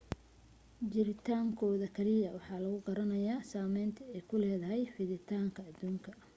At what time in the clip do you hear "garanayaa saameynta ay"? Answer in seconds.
2.87-4.21